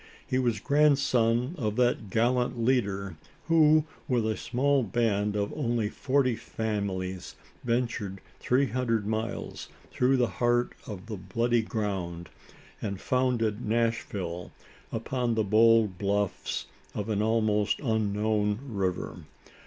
[0.25, 6.35] He was grandson of that gallant leader, who, with a small band of only forty
[6.35, 12.29] families, ventured three hundred miles through the heart of the "bloody ground"
[12.81, 14.51] and founded Nashville
[14.91, 16.65] upon the bold bluffs
[16.95, 19.19] of an almost unknown river!